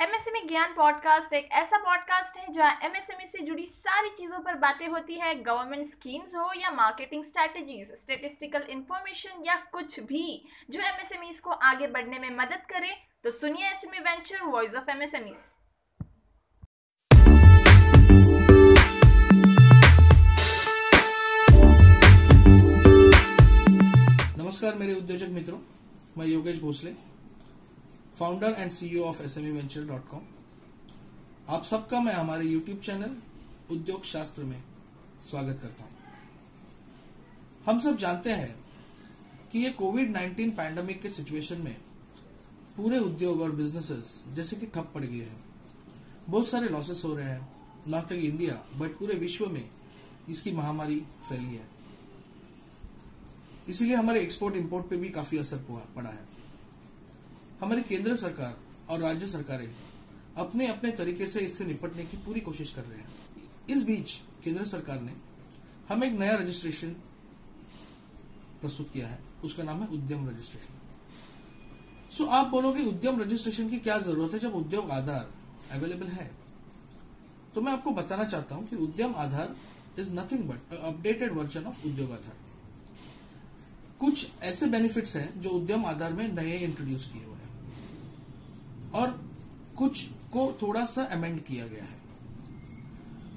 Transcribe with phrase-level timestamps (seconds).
[0.00, 4.86] MSME ज्ञान podcast एक ऐसा पॉडकास्ट है जहाँ एमएसएमई से जुड़ी सारी चीज़ों पर बातें
[4.88, 10.26] होती है गवर्नमेंट स्कीम्स हो या मार्केटिंग स्ट्रेटजीज स्टेटिस्टिकल इंफॉर्मेशन या कुछ भी
[10.70, 12.92] जो एमएसएमई को आगे बढ़ने में मदद करे।
[13.24, 15.34] तो सुनिए SME venture voice of MSME
[24.38, 25.58] नमस्कार मेरे उद्योजक मित्रों,
[26.18, 27.13] मैं Yogesh Bhosle.
[28.18, 29.56] Founder and CEO of S M
[31.48, 33.16] आप सबका मैं हमारे यूट्यूब चैनल
[33.70, 34.62] उद्योग शास्त्र में
[35.30, 35.90] स्वागत करता हूँ।
[37.66, 38.54] हम सब जानते हैं
[39.52, 41.76] कि ये कोविड 19 पैंडमिक के सिचुएशन में
[42.76, 45.40] पूरे उद्योग और बिजनेसेस जैसे कि ठप पड़ गए हैं।
[46.28, 47.48] बहुत सारे लॉसेस हो रहे हैं,
[47.88, 49.68] न तक इंडिया बट पूरे विश्व में
[50.28, 51.66] इसकी महामारी फैली है।
[53.68, 55.64] इसीलिए हमारे एक्सपोर्ट इंपोर्ट पे भी काफ़ी असर
[55.96, 56.33] पड़ा है।
[57.60, 58.56] हमारी केंद्र सरकार
[58.90, 59.68] और राज्य सरकारें
[60.38, 63.08] अपने अपने तरीके से इससे निपटने की पूरी कोशिश कर रहे हैं।
[63.70, 64.12] इस बीच
[64.44, 65.12] केंद्र सरकार ने
[65.88, 66.90] हम एक नया रजिस्ट्रेशन
[68.60, 70.74] प्रस्तुत किया है। उसका नाम है उद्यम रजिस्ट्रेशन।
[72.16, 74.38] सो आप बोलोगे उद्यम रजिस्ट्रेशन की क्या ज़रूरत है?
[74.38, 75.30] जब उद्योग आधार
[75.72, 76.30] अवेलेबल है
[77.54, 79.54] तो मैं आपको बताना चाहता हूँ कि Udyam Aadhaar
[79.98, 82.36] is nothing but updated version of Udyog Aadhaar.
[84.00, 87.33] कुछ ऐसे बेनिफिट्स हैं जो उद्यम आधार में नए इंट्रोड्यूस किए हुए
[88.94, 89.10] और
[89.78, 92.02] कुछ को थोड़ा सा अमेंड किया गया है।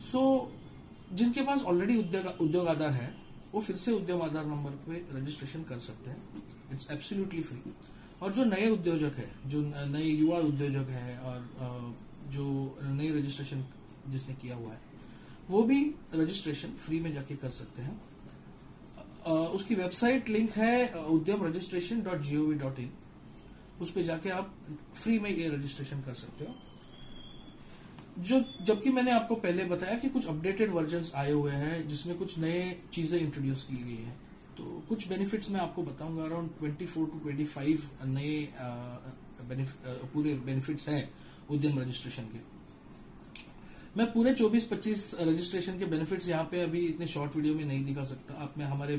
[0.02, 3.16] सो so, जिनके पास ऑलरेडी उद्योग उद्योग आधार है
[3.54, 6.22] वो फिर से उद्योग आधार नंबर पे रजिस्ट्रेशन कर सकते हैं।
[6.74, 7.74] इट्स एब्सोल्युटली फ्री
[8.22, 11.96] और जो नए उद्योजक है जो नए युवा उद्योजक है और
[12.32, 12.46] जो
[12.84, 13.64] नई रजिस्ट्रेशन
[14.10, 14.80] जिसने किया हुआ है
[15.50, 15.80] वो भी
[16.16, 17.96] रजिस्ट्रेशन फ्री में जाके कर सकते हैं।
[19.50, 22.92] उसकी वेबसाइट लिंक है Udyam registration dot G O V dot in
[23.82, 24.56] उस पर जाके आप
[24.96, 26.54] फ्री में ये रजिस्ट्रेशन कर सकते हो।
[28.20, 32.38] जो, जबकि मैंने आपको पहले बताया कि कुछ अपडेटेड वर्जन आए हुए हैं, जिसमें कुछ
[32.40, 34.16] नए चीज़ें इंट्रोड्यूस की गई हैं।
[34.58, 38.48] तो कुछ बेनिफिट्स मैं आपको बताऊँगा अराउंड 24 टू 25 नए
[40.14, 41.10] पूरे बेनिफिट्स हैं
[41.50, 42.40] उद्यम रजिस्ट्रेशन के।
[43.98, 48.04] मैं पूरे 24-25 रजिस्ट्रेशन के बेनिफिट्स यहाँ पे अभी इतने शॉर्ट वीडियो में नहीं दिखा
[48.04, 48.96] सकता। आप मैं हमारे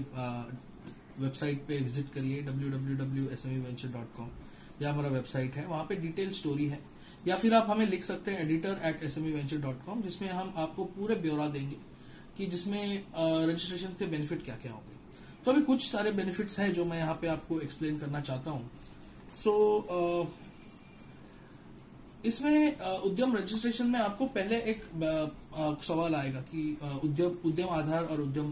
[1.18, 4.28] वेबसाइट पे विज़िट करिए www.smeventure.com
[4.82, 6.78] या हमारा वेबसाइट है वहाँ पे डिटेल स्टोरी है।
[7.26, 11.46] या फिर आप हमें लिख सकते हैं एडिटर एट एस जिसमें हम आपको पूरे ब्यौरा
[11.48, 11.76] देंगे
[12.36, 14.96] कि जिसमें रजिस्ट्रेशन के बेनिफिट क्या क्या होंगे।
[15.44, 18.70] तो अभी कुछ सारे बेनिफिट्स हैं जो मैं यहाँ पे आपको एक्सप्लेन करना चाहता हूँ।
[19.38, 20.26] सो so,
[22.24, 24.82] इसमें उद्यम रजिस्ट्रेशन में आपको पहले एक
[25.82, 26.62] सवाल आएगा कि
[27.04, 28.48] उद्यम उद्यम आधार और उद्यम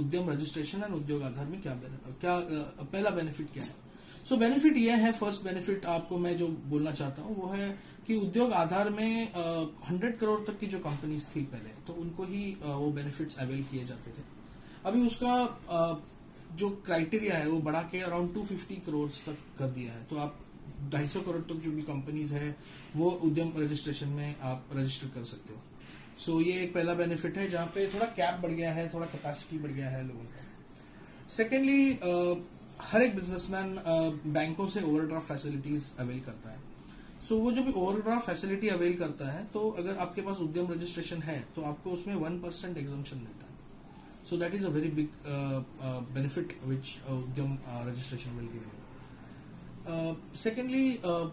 [0.00, 1.74] उद्यम रजिस्ट्रेशन एंड उद्योग आधार में क्या
[2.20, 2.38] क्या
[2.82, 3.81] पहला बेनिफिट क्या है?
[4.28, 7.68] सो बेनिफिट यह है फ़र्स्ट बेनिफिट आपको मैं जो बोलना चाहता हूँ वो है
[8.06, 9.28] कि उद्योग आधार में
[9.88, 13.62] हंड्रेड करोड़ तक की जो कंपनीज़ थी पहले तो उनको ही आ, वो बेनिफिट्स अवेल
[13.64, 14.22] किए जाते थे।
[14.86, 15.32] अभी उसका
[15.70, 15.94] आ,
[16.56, 20.38] जो क्राइटेरिया है वो बढ़ा के अराउंड 250 करोड़ तक कर दिया है। तो आप
[20.92, 22.56] ढाई सौ करोड़ तक जो भी कंपनीज़ है
[22.96, 25.60] वो उद्यम रजिस्ट्रेशन में आप रजिस्टर कर सकते हो।
[26.18, 29.06] सो so, ये एक पहला बेनिफिट है जहाँ पे थोड़ा कैप बढ़ गया है थोड़ा
[29.06, 30.48] कैपेसिटी बढ़ गया है लोगों का।
[31.36, 31.92] सेकेंडली
[32.80, 33.74] हर एक बिजनेसमैन
[34.32, 36.58] बैंकों से ओवरड्राफ्ट फैसिलिटीज़ अवेल करता है।
[37.28, 40.72] सो so, वो जो भी ओवरड्राफ्ट फैसिलिटी अवेल करता है तो अगर आपके पास उद्यम
[40.72, 43.52] रजिस्ट्रेशन है तो आपको उसमें वन परसेंट एग्जामेशन मिलता है।
[44.30, 45.08] So that is a very big
[46.14, 48.64] benefit which Udyam registration will give
[50.38, 51.26] secondly uh, uh,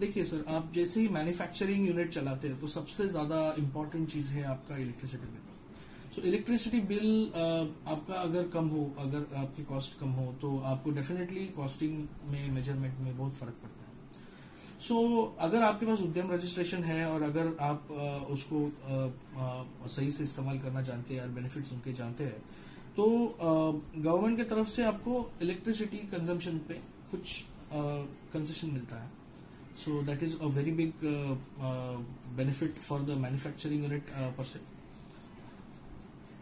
[0.00, 4.42] देखिए सर आप जैसे ही मैन्युफैक्चरिंग यूनिट चलाते हैं तो सबसे ज़्यादा इंपॉर्टेंट चीज़ है
[4.52, 5.43] आपका electricity bill
[6.14, 7.06] so electricity bill
[7.92, 11.94] आपका अगर कम हो अगर आपकी कॉस्ट कम हो तो आपको डेफिनेटली कॉस्टिंग
[12.30, 17.06] में मेज़रमेंट में बहुत फ़र्क पड़ता है। सो so, अगर आपके पास उद्यम रजिस्ट्रेशन है
[17.10, 21.72] और अगर आप आ, uh, उसको आ, सही से इस्तेमाल करना जानते हैं और बेनिफिट्स
[21.72, 22.40] उनके जानते हैं
[22.96, 23.06] तो
[23.40, 26.74] गवर्नमेंट की तरफ़ से आपको इलेक्ट्रिसिटी कंजम्पशन पे
[27.10, 29.10] कुछ कंसेशन मिलता है।
[29.84, 30.92] So that is a very big
[32.36, 34.60] benefit for the manufacturing unit per se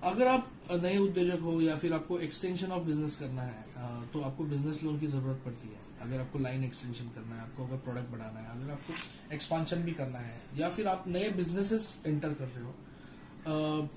[0.04, 3.64] अगर आप नए उद्योजक हो या फिर आपको एक्सटेंशन ऑफ़ बिज़नेस करना है
[4.12, 7.64] तो आपको बिज़नेस लोन की ज़रूरत पड़ती है। अगर आपको लाइन एक्सटेंशन करना है, आपको
[7.64, 8.92] अगर प्रोडक्ट बढ़ाना है, अगर आपको
[9.34, 13.88] एक्सपांशन भी करना है, या फिर आप नए बिजनेसेस एंटर कर रहे हो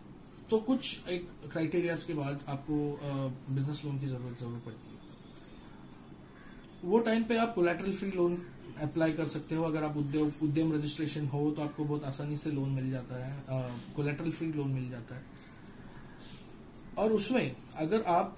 [0.49, 2.75] तो कुछ एक क्राइटेरियाज के बाद आपको
[3.49, 4.93] बिज़नेस लोन की ज़रूरत ज़रूर पड़ती है।
[6.83, 8.37] वो टाइम पे आप कोलेट्रल फ्री लोन
[8.81, 12.51] अप्लाई कर सकते हो। अगर आप उद्योग, उद्यम रजिस्ट्रेशन हो तो आपको बहुत आसानी से
[12.51, 13.31] लोन मिल जाता है
[13.95, 15.34] कोलेट्रल फ्री लोन मिल जाता है।
[16.97, 18.37] और उसमें अगर आप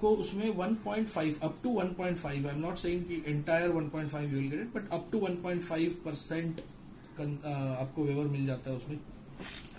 [0.00, 4.48] आपको उसमें 1.5 up to 1.5 I am not saying कि entire 1.5 you will
[4.50, 6.60] get but up to 1.5 percent
[7.20, 8.98] आपको वेवर मिल जाता है उसमें।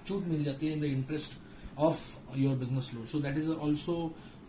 [0.08, 3.98] छूट मिल जाती है in the interest of your business loan so that is also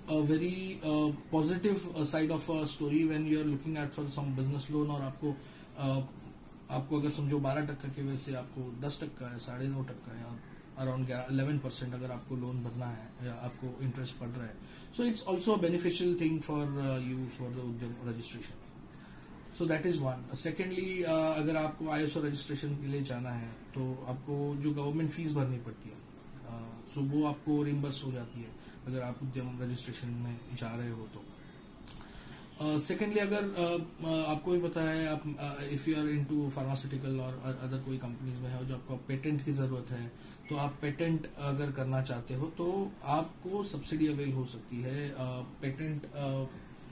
[0.08, 4.04] a very uh, positive uh, side of a story when you are looking at for
[4.08, 5.34] some और आपको
[5.78, 6.02] uh,
[6.70, 10.16] आपको अगर समझो 12 टक्का के वजह से आपको 10 टक्का है साढ़े नौ टक्का
[10.16, 10.24] है
[10.82, 14.56] अराउंड इलेवन परसेंट अगर आपको लोन भरना है या आपको इंटरेस्ट पड़ रहा है।
[14.96, 16.62] So it's also beneficial thing for
[17.06, 18.60] you for the Udyam registration
[19.58, 23.50] so that is one secondly अगर आपको आई एस ओ रजिस्ट्रेशन के लिए जाना है
[23.74, 26.00] तो आपको जो गवर्नमेंट फ़ीस भरनी पड़ती है
[26.94, 28.50] सो uh, so वो आपको रिम्बर्स हो जाती है।
[28.86, 31.24] अगर आप उद्यम रजिस्ट्रेशन में जा रहे हो तो।
[32.62, 35.22] सेकेंडली uh, अगर uh, uh, आपको भी पता है आप
[35.72, 39.52] if you are into pharmaceutical और अदर कोई कंपनीज़ में है जो आपको पेटेंट की
[39.52, 40.06] ज़रूरत है
[40.48, 42.66] तो आप पेटेंट अगर करना चाहते हो तो
[43.14, 45.08] आपको सब्सिडी अवेल हो सकती है
[45.62, 46.06] पेटेंट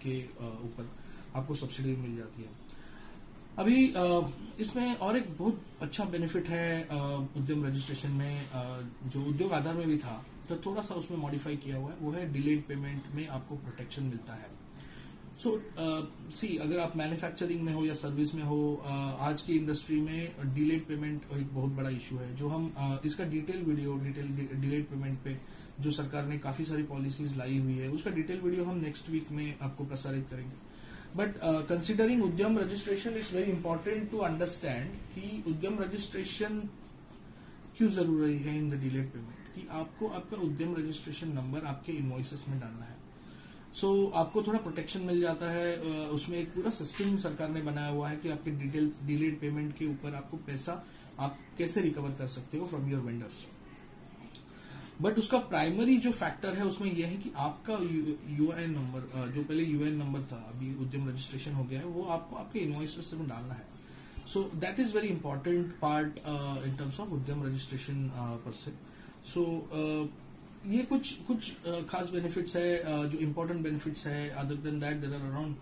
[0.04, 0.16] के
[0.64, 0.90] ऊपर
[1.36, 2.58] आपको सब्सिडी मिल जाती है।
[3.58, 3.78] अभी
[4.62, 6.82] इसमें और एक बहुत अच्छा बेनिफिट है
[7.36, 8.46] उद्यम रजिस्ट्रेशन में
[9.06, 12.12] जो उद्योग आधार में भी था तो थोड़ा सा उसमें मॉडिफाई किया हुआ है वो
[12.12, 14.58] है डिलेड पेमेंट में आपको प्रोटेक्शन मिलता है।
[15.42, 15.50] सो
[16.36, 20.00] सी uh, अगर आप मैन्युफैक्चरिंग में हो या सर्विस में हो uh, आज की इंडस्ट्री
[20.00, 24.28] में डिलेड पेमेंट एक बहुत बड़ा इशू है। जो हम uh, इसका detail video detail
[24.60, 25.36] delayed payment पे
[25.80, 29.30] जो सरकार ने काफ़ी सारी पॉलिसीज़ लाई हुई है उसका डिटेल वीडियो हम नेक्स्ट वीक
[29.32, 30.56] में आपको प्रसारित करेंगे।
[31.16, 31.38] But
[31.68, 36.62] considering Udyam registration is very important to understand कि उद्यम रजिस्ट्रेशन
[37.78, 42.44] क्यों ज़रूरी है इन द डिलेड पेमेंट कि आपको आपका उद्यम रजिस्ट्रेशन नंबर आपके इन्वॉइसेस
[42.48, 42.98] में डालना है।
[43.74, 45.76] सो so, आपको थोड़ा प्रोटेक्शन मिल जाता है
[46.08, 49.86] उसमें एक पूरा सिस्टम सरकार ने बनाया हुआ है कि आपके डिटेल डिलेड पेमेंट के
[49.86, 50.86] ऊपर आपको पैसा
[51.18, 53.46] आप कैसे रिकवर कर सकते हो फ्रॉम योर वेंडर्स
[55.02, 57.72] बट उसका प्राइमरी जो फैक्टर है उसमें यह है कि आपका
[58.34, 62.36] यूएन नंबर जो पहले यूएन नंबर था अभी उद्यम रजिस्ट्रेशन हो गया है वो आपको
[62.36, 63.66] आपके इन्वॉइस में डालना है।
[64.26, 66.18] So that is very important part
[66.66, 68.70] in terms of Udyam registration per se
[69.24, 69.44] so
[70.66, 71.50] ये कुछ कुछ
[71.88, 75.54] खास बेनिफिट्स है जो इम्पोर्टेंट बेनिफिट्स है other than that there are around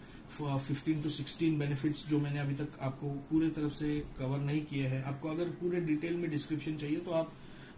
[0.60, 4.86] fifteen to sixteen benefits जो मैंने अभी तक आपको पूरे तरफ़ से कवर नहीं किए
[4.86, 7.32] हैं। आपको अगर पूरे डिटेल में डिस्क्रिप्शन चाहिए तो आप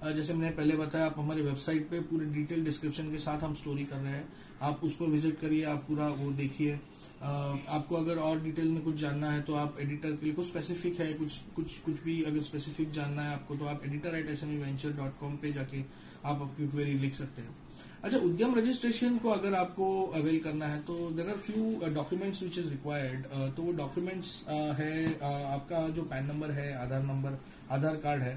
[0.06, 3.84] जैसे मैंने पहले बताया, आप हमारे वेबसाइट पे पूरे डिटेल डिस्क्रिप्शन के साथ हम स्टोरी
[3.84, 4.28] कर रहे हैं।
[4.62, 6.78] आप उस पर विज़िट करिए, आप पूरा वो देखिए।
[7.20, 11.00] आपको अगर और डिटेल में कुछ जानना है तो आप एडिटर के लिए कुछ स्पेसिफिक
[11.00, 14.44] है, कुछ कुछ कुछ भी अगर स्पेसिफिक जानना है आपको तो आप editor at S
[14.44, 17.56] venture dot com पे जाके आप आपकी क्वेरी लिख सकते हैं।
[18.04, 19.86] अच्छा उद्यम रजिस्ट्रेशन को अगर आपको
[20.16, 23.26] अवेल करना है तो there are few documents which is required
[23.56, 27.38] तो वो डॉक्यूमेंट्स है आपका जो पैन नंबर है, आधार नंबर
[27.70, 28.34] आधार कार्ड है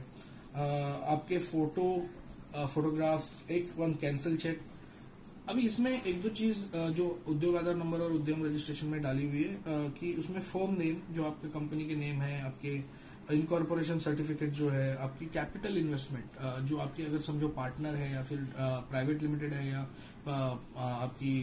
[1.13, 1.87] आपके फ़ोटो
[2.67, 4.61] फोटोग्राफ्स एक वन कैंसिल चेक
[5.49, 6.57] अभी इसमें एक दो चीज़
[6.97, 11.01] जो उद्योग आधार नंबर और उद्यम रजिस्ट्रेशन में डाली हुई है कि उसमें फॉर्म नेम
[11.15, 12.75] जो आपके कंपनी के नेम है, आपके
[13.35, 18.47] इनकॉर्पोरेशन सर्टिफिकेट जो है, आपकी कैपिटल इन्वेस्टमेंट जो आपकी अगर समझो पार्टनर है या फिर
[18.89, 19.81] प्राइवेट लिमिटेड है या
[20.29, 21.35] आपकी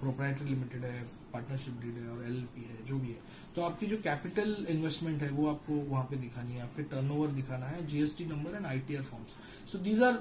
[0.00, 1.02] प्रोप्राइटर लिमिटेड है
[1.32, 3.18] पार्टनरशिप डीड है और एल है, जो भी है
[3.56, 7.66] तो आपकी जो कैपिटल इन्वेस्टमेंट है, वो आपको वहाँ पे दिखानी है, आपके टर्नओवर दिखाना
[7.66, 10.14] है GST number and ITR forms so these are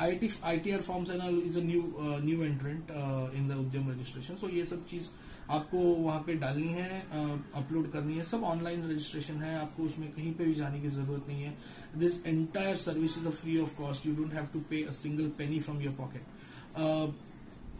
[0.00, 2.90] ITR forms and is a new entrant
[3.36, 5.06] in the Udyam registration so ये सब चीज़
[5.50, 7.00] आपको वहाँ पे डालनी है
[7.56, 11.28] अपलोड करनी है। सब ऑनलाइन रजिस्ट्रेशन है। आपको उसमें कहीं पे भी जाने की ज़रूरत
[11.28, 11.54] नहीं है।
[11.98, 15.28] This entire service is a free of cost you don't have to pay a single
[15.38, 16.22] penny from your pocket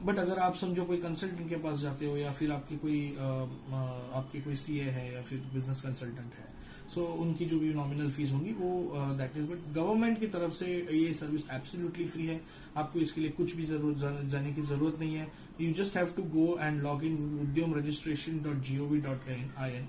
[0.07, 4.41] but अगर आप समझो कोई कंसल्टेंट के पास जाते हो या फिर आपकी कोई आपके
[4.41, 6.48] कोई सीए है या फिर बिज़नेस कंसल्टेंट है
[6.89, 8.69] सो so, उनकी जो भी नॉमिनल फ़ीस होगी वो
[9.17, 12.41] दैट इज़ बट गवर्नमेंट की तरफ़ से ये सर्विस एब्सोल्युटली फ्री है।
[12.77, 15.27] आपको इसके लिए कुछ भी ज़रूरत जाने की ज़रूरत नहीं है।
[15.61, 19.89] You just have to go and log in Udyam registration dot G O V dot I N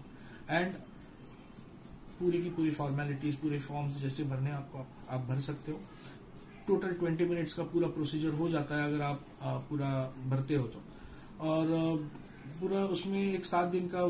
[0.49, 0.73] and
[2.19, 5.79] पूरी की पूरी फॉर्मेलिटीज पूरे फॉर्म्स जैसे भरने आपको आप, आप भर सकते हो।
[6.67, 9.91] टोटल ट्वेंटी मिनट्स का पूरा प्रोसीजर हो जाता है अगर आप पूरा
[10.27, 10.81] भरते हो तो।
[11.41, 11.65] और
[12.59, 14.03] पूरा उसमें एक सात दिन का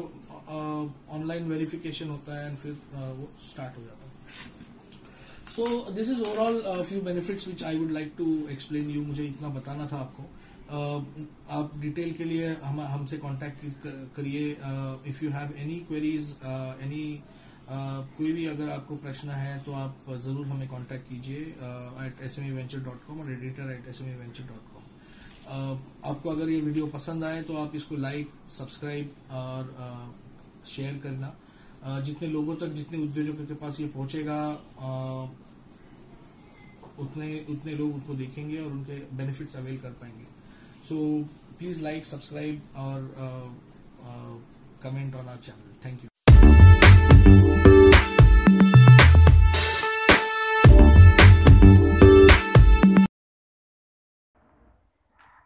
[1.15, 4.11] ऑनलाइन वेरिफिकेशन होता है एंड फिर वो स्टार्ट हो जाता है।
[5.55, 9.49] So this is overall few benefits which I would like to explain you मुझे इतना
[9.57, 10.23] बताना था आपको।
[10.69, 10.99] uh,
[11.57, 14.49] आप डिटेल के लिए हम हमसे कांटेक्ट करिए।
[15.09, 16.35] If you have any queries
[16.83, 17.05] any
[18.17, 21.41] कोई भी अगर आपको प्रश्न है तो आप ज़रूर हमें कांटेक्ट कीजिए
[22.05, 24.73] at S M E venture dot com और editor at S M E venture dot
[24.73, 24.78] com
[25.49, 29.75] आपको अगर ये वीडियो पसंद आए तो आप इसको लाइक सब्सक्राइब और
[30.67, 34.39] शेयर करना। जितने लोगों तक, जितने उद्योजकों के पास ये पहुंचेगा
[36.99, 40.25] उतने उतने लोग उसको देखेंगे और उनके बेनिफिट्स अवेल कर पाएँगे।
[40.89, 40.97] सो
[41.59, 43.09] प्लीज़ लाइक सब्सक्राइब और
[44.83, 46.08] comment on our channel thank you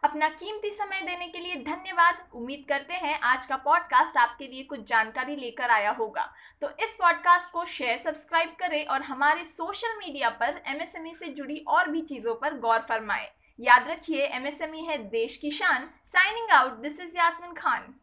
[0.04, 4.64] अपना कीमती समय देने के लिए धन्यवाद। उम्मीद करते हैं आज का पॉडकास्ट आपके लिए
[4.64, 6.24] कुछ जानकारी लेकर आया होगा।
[6.62, 11.30] तो इस पॉडकास्ट को शेयर सब्सक्राइब करें और हमारे सोशल मीडिया पर एमएसएमई e से
[11.30, 13.28] जुड़ी और भी चीज़ों पर गौर फरमाएँ।
[13.60, 17.94] याद रखिए एमएसएमई e है देश की शान। Signing out this is Yasmin Khan